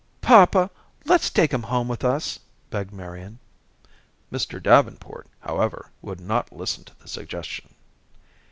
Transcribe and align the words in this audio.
"Papa, 0.21 0.71
let's 1.05 1.29
take 1.29 1.53
him 1.53 1.61
home 1.61 1.87
with 1.87 2.03
us," 2.03 2.39
begged 2.71 2.91
Marian. 2.91 3.37
Mr. 4.31 4.59
Davenport, 4.59 5.27
however, 5.41 5.91
would 6.01 6.19
not 6.19 6.51
listen 6.51 6.83
to 6.85 6.97
the 6.99 7.07
suggestion. 7.07 7.75